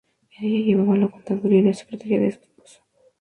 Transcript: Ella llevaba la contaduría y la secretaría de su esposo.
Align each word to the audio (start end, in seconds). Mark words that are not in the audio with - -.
Ella 0.39 0.57
llevaba 0.65 0.97
la 0.97 1.09
contaduría 1.11 1.59
y 1.59 1.61
la 1.61 1.73
secretaría 1.75 2.19
de 2.19 2.31
su 2.31 2.39
esposo. 2.39 2.81